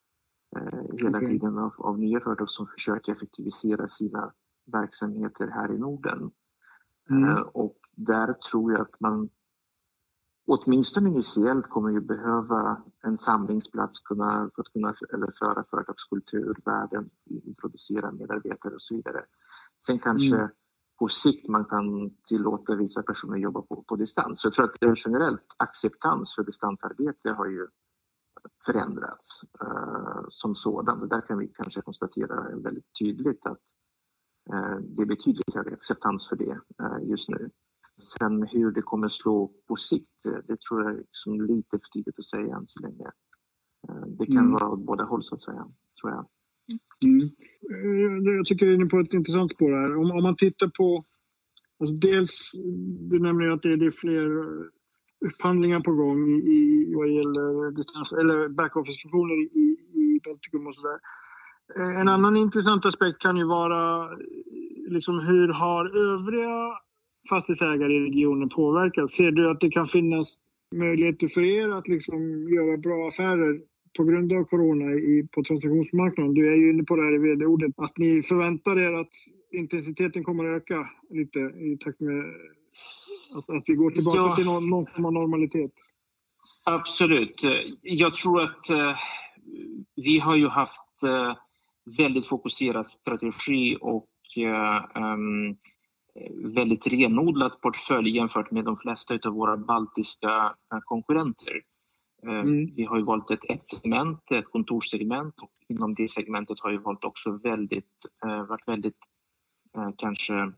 hela 0.97 1.17
okay. 1.17 1.27
tiden 1.27 1.57
av, 1.57 1.73
av 1.77 1.99
nya 1.99 2.19
företag 2.19 2.49
som 2.49 2.67
försöker 2.67 3.11
effektivisera 3.11 3.87
sina 3.87 4.33
verksamheter 4.65 5.47
här 5.47 5.71
i 5.71 5.77
Norden. 5.77 6.31
Mm. 7.09 7.29
Eh, 7.29 7.41
och 7.41 7.77
där 7.95 8.33
tror 8.33 8.71
jag 8.71 8.81
att 8.81 8.99
man 8.99 9.29
åtminstone 10.47 11.09
initiellt 11.09 11.69
kommer 11.69 11.89
ju 11.89 12.01
behöva 12.01 12.83
en 13.03 13.17
samlingsplats 13.17 13.99
kunna, 13.99 14.49
för 14.55 14.61
att 14.61 14.73
kunna 14.73 14.93
överföra 15.13 15.63
företagskultur, 15.69 16.55
värden, 16.65 17.09
introducera 17.25 18.11
medarbetare 18.11 18.73
och 18.73 18.81
så 18.81 18.95
vidare. 18.95 19.25
Sen 19.79 19.99
kanske 19.99 20.37
mm. 20.37 20.49
på 20.99 21.07
sikt 21.07 21.47
man 21.47 21.65
kan 21.65 22.15
tillåta 22.29 22.75
vissa 22.75 23.03
personer 23.03 23.37
jobba 23.37 23.61
på, 23.61 23.83
på 23.87 23.95
distans. 23.95 24.41
Så 24.41 24.47
jag 24.47 24.53
tror 24.53 24.65
att 24.65 24.99
generellt 25.05 25.55
acceptans 25.57 26.35
för 26.35 26.43
distansarbete 26.43 27.31
har 27.31 27.45
ju 27.45 27.67
förändrats 28.65 29.41
eh, 29.61 30.23
som 30.29 30.55
sådan. 30.55 31.07
Där 31.09 31.21
kan 31.27 31.37
vi 31.37 31.47
kanske 31.47 31.81
konstatera 31.81 32.55
väldigt 32.55 32.89
tydligt 32.99 33.45
att 33.45 33.63
eh, 34.53 34.77
det 34.79 35.01
är 35.01 35.05
betydligt 35.05 35.55
högre 35.55 35.73
acceptans 35.73 36.29
för 36.29 36.35
det 36.35 36.59
eh, 36.81 37.09
just 37.09 37.29
nu. 37.29 37.49
Sen 38.17 38.47
hur 38.47 38.71
det 38.71 38.81
kommer 38.81 39.07
slå 39.07 39.51
på 39.67 39.75
sikt, 39.75 40.25
eh, 40.25 40.39
det 40.47 40.61
tror 40.61 40.81
jag 40.81 40.91
är 40.91 40.97
liksom 40.97 41.41
lite 41.41 41.79
för 41.79 41.89
tidigt 41.93 42.19
att 42.19 42.25
säga 42.25 42.55
än 42.55 42.67
så 42.67 42.79
länge. 42.79 43.11
Eh, 43.89 44.05
det 44.07 44.25
kan 44.25 44.37
mm. 44.37 44.51
vara 44.51 44.69
åt 44.69 44.85
båda 44.85 45.03
håll 45.03 45.23
så 45.23 45.35
att 45.35 45.41
säga, 45.41 45.67
tror 46.01 46.11
jag. 46.11 46.27
Mm. 47.03 47.29
Eh, 47.73 48.33
jag 48.35 48.45
tycker 48.45 48.65
du 48.65 48.71
är 48.71 48.75
inne 48.75 48.85
på 48.85 48.99
ett 48.99 49.13
intressant 49.13 49.51
spår 49.51 49.71
här. 49.71 49.95
Om, 49.95 50.11
om 50.11 50.23
man 50.23 50.35
tittar 50.35 50.67
på, 50.67 51.05
alltså 51.79 51.95
dels, 51.95 52.51
du 53.09 53.19
nämner 53.19 53.45
ju 53.45 53.53
att 53.53 53.61
det 53.61 53.69
är 53.69 53.91
fler 53.91 54.29
upphandlingar 55.25 55.79
på 55.79 55.91
gång 55.91 56.19
i, 56.57 56.93
vad 56.95 57.09
gäller 57.09 57.71
distans, 57.71 58.13
eller 58.13 58.49
backoffice-funktioner 58.49 59.35
i, 59.35 59.77
i 59.93 60.19
Baltikum 60.25 60.67
och 60.67 60.73
sådär. 60.73 60.99
Eh, 61.77 62.01
en 62.01 62.09
annan 62.09 62.37
intressant 62.37 62.85
aspekt 62.85 63.21
kan 63.21 63.37
ju 63.37 63.45
vara 63.45 64.03
eh, 64.03 64.17
liksom 64.87 65.19
hur 65.19 65.47
har 65.47 65.85
övriga 65.85 66.77
fastighetsägare 67.29 67.93
i 67.93 67.99
regionen 67.99 68.49
påverkats? 68.49 69.15
Ser 69.15 69.31
du 69.31 69.51
att 69.51 69.59
det 69.59 69.71
kan 69.71 69.87
finnas 69.87 70.35
möjligheter 70.75 71.27
för 71.27 71.41
er 71.41 71.69
att 71.69 71.87
liksom 71.87 72.49
göra 72.49 72.77
bra 72.77 73.07
affärer 73.07 73.61
på 73.97 74.03
grund 74.03 74.33
av 74.33 74.43
corona 74.43 74.91
i, 74.93 75.27
på 75.31 75.43
transaktionsmarknaden? 75.43 76.33
Du 76.33 76.53
är 76.53 76.55
ju 76.55 76.69
inne 76.69 76.83
på 76.83 76.95
det 76.95 77.03
här 77.03 77.15
i 77.15 77.17
vd-ordet, 77.17 77.73
att 77.77 77.97
ni 77.97 78.21
förväntar 78.21 78.79
er 78.79 78.93
att 79.01 79.13
intensiteten 79.51 80.23
kommer 80.23 80.45
att 80.45 80.61
öka 80.61 80.89
lite 81.09 81.39
i 81.39 81.77
takt 81.83 81.99
med 81.99 82.23
Alltså 83.35 83.51
att 83.51 83.63
vi 83.67 83.73
går 83.73 83.91
tillbaka 83.91 84.17
ja, 84.17 84.35
till 84.35 84.45
någon, 84.45 84.69
någon 84.69 84.85
form 84.85 85.05
av 85.05 85.13
normalitet. 85.13 85.71
Absolut. 86.65 87.41
Jag 87.81 88.15
tror 88.15 88.41
att 88.41 88.69
eh, 88.69 88.95
vi 89.95 90.19
har 90.19 90.35
ju 90.35 90.47
haft 90.47 91.03
eh, 91.03 91.35
väldigt 91.97 92.27
fokuserad 92.27 92.89
strategi 92.89 93.77
och 93.81 94.09
eh, 94.37 95.03
um, 95.03 95.57
väldigt 96.53 96.87
renodlat 96.87 97.61
portfölj 97.61 98.15
jämfört 98.15 98.51
med 98.51 98.65
de 98.65 98.77
flesta 98.77 99.19
av 99.25 99.33
våra 99.33 99.57
baltiska 99.57 100.55
eh, 100.73 100.79
konkurrenter. 100.83 101.61
Eh, 102.27 102.39
mm. 102.39 102.75
Vi 102.75 102.83
har 102.83 102.97
ju 102.97 103.03
valt 103.03 103.31
ett, 103.31 103.49
ett 103.49 103.67
segment, 103.67 104.31
ett 104.31 104.51
kontorssegment 104.51 105.39
och 105.41 105.51
inom 105.69 105.93
det 105.93 106.11
segmentet 106.11 106.59
har 106.59 106.71
vi 106.71 106.77
valt 106.77 107.03
också 107.03 107.31
väldigt, 107.31 108.05
eh, 108.25 108.43
varit 108.43 108.67
väldigt 108.67 108.97
kanske 109.97 110.51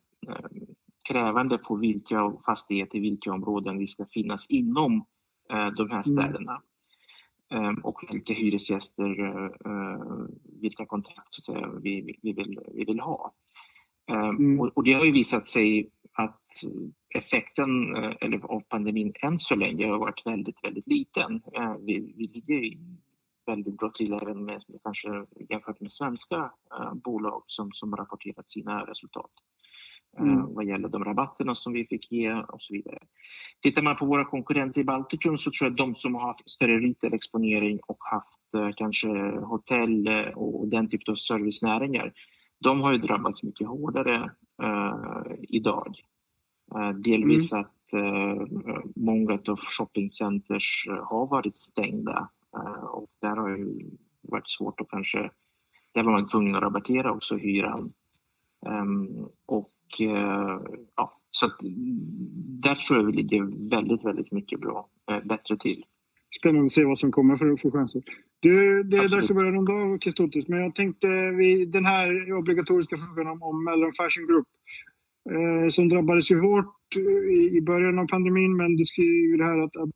krävande 1.03 1.57
på 1.57 1.75
vilka 1.75 2.33
fastigheter, 2.45 2.99
vilka 2.99 3.33
områden 3.33 3.77
vi 3.77 3.87
ska 3.87 4.05
finnas 4.05 4.49
inom 4.49 5.05
eh, 5.51 5.67
de 5.67 5.89
här 5.89 5.91
mm. 5.91 6.03
städerna. 6.03 6.61
Mm. 7.51 7.75
Och 7.75 8.03
vilka 8.09 8.33
hyresgäster, 8.33 9.21
eh, 9.65 10.25
vilka 10.61 10.85
kontrakt 10.85 11.33
säga, 11.33 11.71
vi, 11.81 12.17
vi, 12.21 12.33
vill, 12.33 12.59
vi 12.73 12.85
vill 12.85 12.99
ha. 12.99 13.33
Mm. 14.11 14.59
Och, 14.59 14.71
och, 14.75 14.83
det 14.83 14.93
har 14.93 15.05
ju 15.05 15.11
visat 15.11 15.47
sig 15.47 15.89
att 16.13 16.41
effekten 17.15 17.95
eller, 17.95 18.45
av 18.45 18.59
pandemin 18.59 19.13
än 19.21 19.39
så 19.39 19.55
länge 19.55 19.87
har 19.87 19.97
varit 19.97 20.25
väldigt, 20.25 20.63
väldigt 20.63 20.87
liten. 20.87 21.41
Vi, 21.79 22.13
vi 22.17 22.27
ligger 22.27 22.77
väldigt 23.45 23.77
bra 23.77 23.91
till 23.95 24.13
även 24.13 24.45
med, 24.45 24.63
kanske 24.83 25.25
jämfört 25.49 25.81
med 25.81 25.91
svenska 25.91 26.51
bolag 26.93 27.43
som, 27.47 27.71
som 27.71 27.95
rapporterat 27.95 28.51
sina 28.51 28.85
resultat. 28.85 29.31
Eh, 30.17 30.23
mm. 30.23 30.53
vad 30.53 30.65
gäller 30.65 30.89
de 30.89 31.03
rabatterna 31.03 31.55
som 31.55 31.73
vi 31.73 31.85
fick 31.85 32.11
ge 32.11 32.33
och 32.33 32.61
så 32.61 32.73
vidare. 32.73 32.99
Tittar 33.61 33.81
man 33.81 33.95
på 33.95 34.05
våra 34.05 34.25
konkurrenter 34.25 34.81
i 34.81 34.83
Baltikum 34.83 35.37
så 35.37 35.51
tror 35.51 35.65
jag 35.65 35.71
att 35.71 35.77
de 35.77 35.95
som 35.95 36.15
har 36.15 36.21
haft 36.21 36.49
större 36.49 36.79
retail-exponering 36.79 37.79
och 37.87 37.97
haft 37.99 38.53
eh, 38.55 38.69
kanske 38.75 39.07
hotell 39.39 40.07
eh, 40.07 40.27
och 40.35 40.67
den 40.67 40.89
typen 40.89 41.11
av 41.11 41.15
servicenäringar, 41.15 42.13
de 42.59 42.81
har 42.81 42.91
ju 42.91 42.97
drabbats 42.97 43.43
mycket 43.43 43.67
hårdare 43.67 44.31
uh, 44.63 45.33
idag. 45.49 45.95
Delvis 46.95 47.53
mm. 47.53 47.65
att 47.65 47.93
uh, 47.93 48.47
många 48.95 49.33
av 49.33 49.59
shoppingcenters 49.59 50.87
har 51.03 51.27
varit 51.27 51.57
stängda 51.57 52.29
och 52.91 53.09
där 53.21 53.35
har 53.35 53.49
det 53.49 53.85
varit 54.21 54.49
svårt 54.49 54.81
att 54.81 54.89
kanske, 54.89 55.31
där 55.91 56.03
var 56.03 56.11
man 56.11 56.27
tvungen 56.27 56.55
att 56.55 56.63
rabattera 56.63 57.11
också 57.11 57.37
hyran. 57.37 57.89
Um, 58.65 59.27
och 59.45 59.72
Eh, 59.72 59.72
ja, 60.95 61.21
så 61.31 61.51
där 62.63 62.75
tror 62.75 62.99
jag 62.99 63.05
vi 63.05 63.11
ligger 63.11 63.69
väldigt, 63.69 64.05
väldigt 64.05 64.31
mycket 64.31 64.59
bra, 64.59 64.89
eh, 65.11 65.25
bättre 65.25 65.57
till. 65.57 65.83
Spännande 66.39 66.65
att 66.65 66.71
se 66.71 66.83
vad 66.83 66.99
som 66.99 67.11
kommer 67.11 67.35
för, 67.35 67.55
för 67.55 67.71
chanser. 67.71 68.01
Du, 68.39 68.83
det 68.83 68.97
är 68.97 69.09
dags 69.09 69.29
att 69.29 69.35
börja 69.35 69.51
runda 69.51 69.73
av 69.73 69.99
Kestutis, 69.99 70.47
men 70.47 70.59
jag 70.59 70.75
tänkte 70.75 71.07
vi, 71.07 71.65
den 71.65 71.85
här 71.85 72.33
obligatoriska 72.33 72.97
frågan 72.97 73.27
om, 73.27 73.43
om 73.43 73.63
Mellon 73.63 73.91
Fashion 73.91 74.27
Group 74.27 74.47
eh, 75.29 75.69
som 75.69 75.89
drabbades 75.89 76.31
ju 76.31 76.39
hårt 76.39 76.95
i, 77.29 77.57
i 77.57 77.61
början 77.61 77.99
av 77.99 78.07
pandemin, 78.07 78.57
men 78.57 78.75
du 78.75 78.85
skriver 78.85 79.43
här 79.43 79.57
att, 79.57 79.77
att 79.77 79.89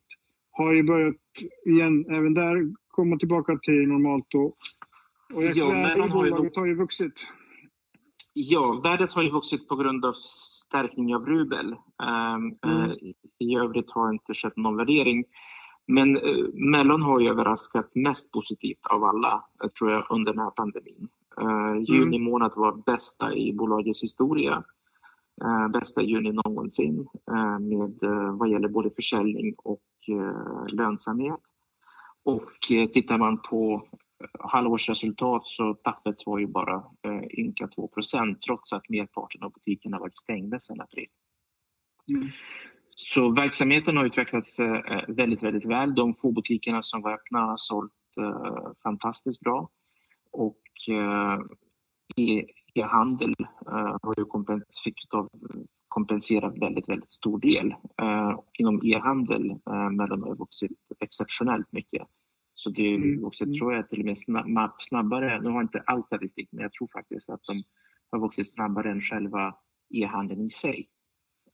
har 0.50 0.74
ju 0.74 0.82
börjat 0.82 1.16
igen 1.66 2.04
även 2.10 2.34
där 2.34 2.72
komma 2.88 3.16
tillbaka 3.18 3.58
till 3.62 3.88
normalt 3.88 4.34
och, 4.34 4.54
och 5.34 5.42
ja, 5.54 5.72
men 5.72 6.10
bolaget 6.10 6.56
har 6.56 6.66
ju 6.66 6.74
vuxit. 6.74 7.12
Ja, 8.40 8.80
värdet 8.84 9.12
har 9.12 9.22
ju 9.22 9.30
vuxit 9.30 9.68
på 9.68 9.76
grund 9.76 10.04
av 10.04 10.12
stärkning 10.12 11.14
av 11.14 11.26
rubel. 11.26 11.66
Um, 11.72 12.58
mm. 12.64 12.90
uh, 12.90 12.96
I 13.38 13.56
övrigt 13.56 13.90
har 13.90 14.12
inte 14.12 14.34
skett 14.34 14.56
någon 14.56 14.76
värdering. 14.76 15.24
Men 15.86 16.16
uh, 16.16 16.48
Mellon 16.54 17.02
har 17.02 17.20
ju 17.20 17.28
överraskat 17.28 17.94
mest 17.94 18.32
positivt 18.32 18.86
av 18.86 19.04
alla, 19.04 19.44
uh, 19.64 19.70
tror 19.70 19.90
jag, 19.90 20.06
under 20.10 20.32
den 20.32 20.42
här 20.42 20.50
pandemin. 20.50 21.08
Uh, 21.40 21.82
juni 21.82 22.16
mm. 22.16 22.22
månad 22.22 22.52
var 22.56 22.72
bästa 22.86 23.34
i 23.34 23.52
bolagets 23.52 24.02
historia. 24.02 24.64
bästa 25.72 26.02
juni 26.02 26.32
någonsin 26.32 27.08
med 27.60 27.94
vad 28.32 28.50
gäller 28.50 28.68
både 28.68 28.90
försäljning 28.90 29.54
och 29.58 29.82
lönsamhet. 30.68 31.40
Och 32.24 32.50
tittar 32.92 33.18
man 33.18 33.38
på 33.38 33.82
halvårsresultat 34.38 35.46
så 35.46 35.74
tappet 35.74 36.26
var 36.26 36.38
ju 36.38 36.46
bara 36.46 36.82
ynka 37.34 37.66
2% 37.66 38.38
trots 38.46 38.72
att 38.72 38.88
merparten 38.88 39.42
av 39.42 39.52
butikerna 39.52 39.98
varit 39.98 40.16
stängda 40.16 40.60
sedan 40.60 40.80
april. 40.80 41.06
Mm. 42.10 42.28
Så 42.90 43.30
verksamheten 43.30 43.96
har 43.96 44.04
utvecklats 44.04 44.60
väldigt, 45.08 45.42
väldigt 45.42 45.66
väl. 45.66 45.94
De 45.94 46.14
få 46.14 46.32
butikerna 46.32 46.82
som 46.82 47.02
var 47.02 47.12
öppna 47.12 47.38
har 47.38 47.56
sålt 47.56 47.92
fantastiskt 48.82 49.40
bra. 49.40 49.70
Och 50.32 50.62
e-handel 52.74 53.34
har 54.02 54.14
ju 54.18 54.24
kompenserat 55.88 56.58
väldigt, 56.58 56.88
väldigt 56.88 57.10
stor 57.10 57.38
del. 57.40 57.74
Inom 58.58 58.80
e-handel 58.84 59.58
men 59.66 60.08
de 60.08 60.22
har 60.22 60.36
vuxit 60.36 60.78
exceptionellt 61.00 61.72
mycket. 61.72 62.02
Så 62.58 62.70
det 62.70 62.82
är 62.82 63.26
också, 63.26 63.44
mm. 63.44 63.54
tror 63.54 63.74
jag, 63.74 63.88
till 63.88 64.00
och 64.00 64.06
med 64.06 64.18
snabbare. 64.78 65.40
Nu 65.40 65.48
har 65.48 65.54
jag 65.54 65.64
inte 65.64 65.82
all 65.86 66.04
statistik, 66.04 66.48
men 66.52 66.62
jag 66.62 66.72
tror 66.72 66.88
faktiskt 66.92 67.30
att 67.30 67.42
de 67.42 67.62
har 68.10 68.18
vuxit 68.18 68.54
snabbare 68.54 68.90
än 68.90 69.00
själva 69.00 69.54
e-handeln 69.90 70.46
i 70.46 70.50
sig. 70.50 70.88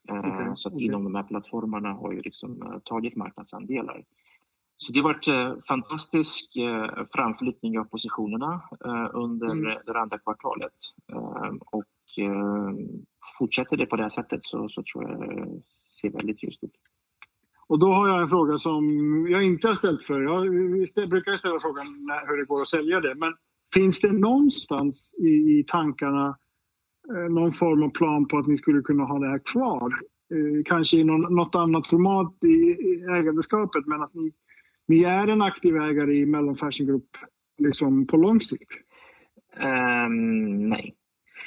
Okay. 0.09 0.53
Så 0.55 0.69
att 0.69 0.81
inom 0.81 1.05
de 1.05 1.15
här 1.15 1.23
plattformarna 1.23 1.93
har 1.93 2.13
ju 2.13 2.21
liksom 2.21 2.81
tagit 2.85 3.17
marknadsandelar. 3.17 4.05
Så 4.77 4.93
det 4.93 5.01
har 5.01 5.05
varit 5.05 5.67
fantastisk 5.69 6.53
framflyttning 7.15 7.79
av 7.79 7.85
positionerna 7.85 8.63
under 9.13 9.51
mm. 9.51 9.79
det 9.87 10.01
andra 10.01 10.19
kvartalet. 10.19 10.73
Och 11.61 11.85
fortsätter 13.39 13.77
det 13.77 13.87
på 13.87 13.97
det 13.97 14.03
här 14.03 14.09
sättet 14.09 14.45
så, 14.45 14.69
så 14.69 14.83
tror 14.83 15.11
jag 15.11 15.21
det 15.21 15.63
ser 16.01 16.11
väldigt 16.11 16.43
ljust 16.43 16.65
ut. 16.65 16.75
Och 17.67 17.79
då 17.79 17.93
har 17.93 18.09
jag 18.09 18.21
en 18.21 18.29
fråga 18.29 18.59
som 18.59 18.85
jag 19.31 19.43
inte 19.43 19.69
har 19.69 19.75
ställt 19.75 20.03
för. 20.03 20.21
Jag 20.23 21.09
brukar 21.09 21.35
ställa 21.35 21.61
frågan 21.61 21.87
hur 22.29 22.37
det 22.37 22.45
går 22.45 22.61
att 22.61 22.69
sälja 22.69 23.01
det. 23.01 23.15
Men 23.15 23.35
finns 23.75 24.01
det 24.01 24.13
någonstans 24.13 25.15
i, 25.19 25.29
i 25.29 25.65
tankarna 25.69 26.37
någon 27.31 27.53
form 27.53 27.83
av 27.83 27.91
plan 27.91 28.29
på 28.29 28.39
att 28.39 28.47
ni 28.47 28.57
skulle 28.57 28.83
kunna 28.83 29.05
ha 29.05 29.19
det 29.19 29.29
här 29.29 29.41
kvar? 29.53 29.93
Kanske 30.65 30.97
i 30.97 31.05
någon, 31.05 31.35
något 31.35 31.55
annat 31.55 31.87
format 31.87 32.45
i 32.45 32.77
ägandeskapet 33.19 33.87
men 33.87 34.03
att 34.03 34.15
ni 34.15 34.33
ni 34.87 35.05
är 35.05 35.29
en 35.29 35.43
aktiv 35.43 35.77
ägare 35.77 36.17
i 36.17 36.27
Mellon 36.27 36.57
Fashion 36.57 36.87
Group 36.87 37.09
liksom 37.59 38.07
på 38.07 38.17
lång 38.17 38.41
sikt? 38.41 38.71
Um, 39.57 40.69
nej. 40.69 40.95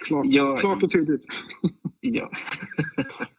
Klart, 0.06 0.26
jag... 0.26 0.60
klart 0.60 0.84
och 0.84 0.92
tydligt. 0.92 1.26
ja. 2.00 2.32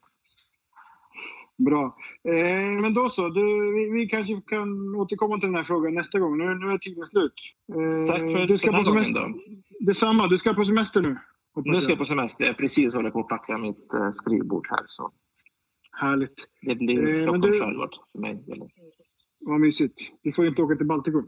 Bra. 1.58 1.96
Eh, 2.28 2.80
men 2.82 2.94
då 2.94 3.08
så, 3.08 3.28
du, 3.28 3.72
vi, 3.72 3.90
vi, 3.90 4.06
kanske 4.06 4.40
kan 4.46 4.94
återkomma 4.94 5.40
till 5.40 5.48
den 5.48 5.56
här 5.56 5.64
frågan 5.64 5.94
nästa 5.94 6.18
gång. 6.18 6.38
Nu, 6.38 6.44
nu 6.44 6.72
är 6.72 6.78
tiden 6.78 7.04
slut. 7.04 7.32
Eh, 7.74 8.06
Tack 8.06 8.20
för 8.20 8.46
du 8.46 8.58
ska 8.58 8.66
den 8.66 8.74
här 8.74 8.80
på 8.80 8.84
semester. 8.84 9.20
gången 9.20 9.38
då. 9.78 9.86
Detsamma, 9.86 10.26
du 10.26 10.36
ska 10.36 10.54
på 10.54 10.64
semester 10.64 11.02
nu. 11.02 11.18
Nu 11.64 11.80
ska 11.80 11.92
jag 11.92 11.98
på 11.98 12.04
semester. 12.04 12.44
Jag 12.44 12.56
precis 12.56 12.94
håller 12.94 13.10
på 13.10 13.20
att 13.20 13.28
packa 13.28 13.58
mitt 13.58 13.94
eh, 13.94 14.10
skrivbord 14.10 14.66
här. 14.70 14.82
Så. 14.86 15.12
Härligt. 15.92 16.34
Det 16.62 16.74
blir 16.74 17.08
eh, 17.08 17.16
Stockholm 17.16 17.40
du... 17.40 17.52
skärgård 17.60 17.94
för 18.12 18.18
mig. 18.18 18.44
Vad 19.40 19.60
mysigt. 19.60 19.94
Du 20.22 20.32
får 20.32 20.46
inte 20.46 20.62
åka 20.62 20.76
till 20.76 20.86
Baltikum. 20.86 21.26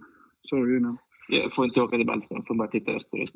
Du 0.51 0.77
innan. 0.77 0.99
Jag 1.29 1.53
får 1.53 1.65
inte 1.65 1.83
åka 1.83 1.97
till 1.97 2.07
Baltikum, 2.07 2.37
jag 2.37 2.47
får 2.47 2.55
bara 2.55 2.69
titta 2.69 2.93
österut. 2.93 3.33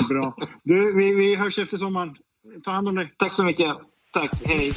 Bra. 0.08 0.36
Du, 0.64 0.92
vi, 0.96 1.14
vi 1.14 1.34
hörs 1.34 1.58
efter 1.58 1.76
sommaren. 1.76 2.16
Ta 2.64 2.70
hand 2.70 2.88
om 2.88 2.94
dig. 2.94 3.14
Tack 3.16 3.32
så 3.32 3.44
mycket. 3.44 3.76
Tack. 4.16 4.42
Hej. 4.44 4.72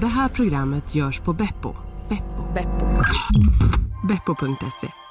Det 0.00 0.06
här 0.06 0.28
programmet 0.28 0.94
görs 0.94 1.20
på 1.20 1.32
Beppo. 1.32 1.74
Beppo. 2.08 2.52
Beppo. 2.54 2.86
Beppo.se 4.08 5.07